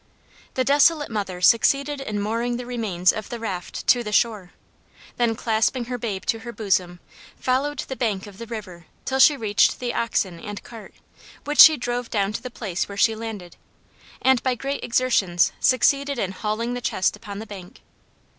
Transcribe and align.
The 0.55 0.63
desolate 0.63 1.11
mother 1.11 1.41
succeeded 1.41 2.01
in 2.01 2.19
mooring 2.19 2.57
the 2.57 2.65
remains 2.65 3.13
of 3.13 3.29
the 3.29 3.37
raft 3.37 3.85
to 3.85 4.03
the 4.03 4.11
shore; 4.11 4.49
then 5.17 5.35
clasping 5.35 5.85
her 5.85 5.99
babe 5.99 6.25
to 6.25 6.39
her 6.39 6.51
bosom, 6.51 6.99
followed 7.39 7.77
the 7.87 7.95
bank 7.95 8.25
of 8.25 8.39
the 8.39 8.47
river 8.47 8.87
till 9.05 9.19
she 9.19 9.37
reached 9.37 9.79
the 9.79 9.93
oxen 9.93 10.39
and 10.39 10.63
cart, 10.63 10.95
which 11.43 11.59
she 11.59 11.77
drove 11.77 12.09
down 12.09 12.33
to 12.33 12.41
the 12.41 12.49
place 12.49 12.89
where 12.89 12.97
she 12.97 13.13
landed, 13.13 13.57
and 14.23 14.41
by 14.41 14.55
great 14.55 14.83
exertions 14.83 15.51
succeeded 15.59 16.17
in 16.17 16.31
hauling 16.31 16.73
the 16.73 16.81
chest 16.81 17.15
upon 17.15 17.37
the 17.37 17.45
bank. 17.45 17.81